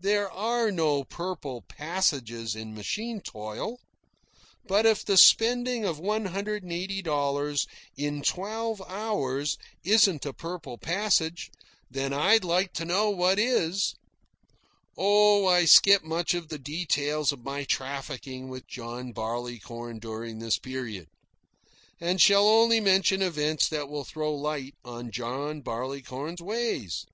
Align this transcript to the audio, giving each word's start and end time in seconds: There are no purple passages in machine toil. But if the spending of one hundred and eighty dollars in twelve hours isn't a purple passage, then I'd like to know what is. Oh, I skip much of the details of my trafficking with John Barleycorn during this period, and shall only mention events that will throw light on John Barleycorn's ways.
There 0.00 0.30
are 0.32 0.72
no 0.72 1.04
purple 1.04 1.60
passages 1.60 2.54
in 2.56 2.74
machine 2.74 3.20
toil. 3.20 3.80
But 4.66 4.86
if 4.86 5.04
the 5.04 5.18
spending 5.18 5.84
of 5.84 5.98
one 5.98 6.24
hundred 6.24 6.62
and 6.62 6.72
eighty 6.72 7.02
dollars 7.02 7.66
in 7.94 8.22
twelve 8.22 8.80
hours 8.88 9.58
isn't 9.84 10.24
a 10.24 10.32
purple 10.32 10.78
passage, 10.78 11.50
then 11.90 12.14
I'd 12.14 12.44
like 12.44 12.72
to 12.76 12.86
know 12.86 13.10
what 13.10 13.38
is. 13.38 13.94
Oh, 14.96 15.46
I 15.46 15.66
skip 15.66 16.02
much 16.02 16.32
of 16.32 16.48
the 16.48 16.58
details 16.58 17.30
of 17.30 17.44
my 17.44 17.64
trafficking 17.64 18.48
with 18.48 18.66
John 18.66 19.12
Barleycorn 19.12 19.98
during 19.98 20.38
this 20.38 20.56
period, 20.58 21.08
and 22.00 22.22
shall 22.22 22.48
only 22.48 22.80
mention 22.80 23.20
events 23.20 23.68
that 23.68 23.90
will 23.90 24.04
throw 24.04 24.34
light 24.34 24.76
on 24.82 25.10
John 25.10 25.60
Barleycorn's 25.60 26.40
ways. 26.40 27.04